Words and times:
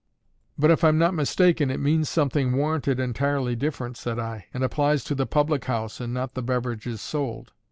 "But 0.57 0.71
if 0.71 0.83
I'm 0.83 0.97
not 0.97 1.13
mistaken, 1.13 1.69
it 1.69 1.79
means 1.79 2.09
something 2.09 2.53
Warranted 2.57 2.99
Entirely 2.99 3.55
different," 3.55 3.97
said 3.97 4.17
I, 4.17 4.47
"and 4.51 4.63
applies 4.63 5.03
to 5.03 5.13
the 5.13 5.27
public 5.27 5.65
house, 5.65 5.99
and 6.01 6.11
not 6.11 6.33
the 6.33 6.41
beverages 6.41 7.01
sold." 7.01 7.53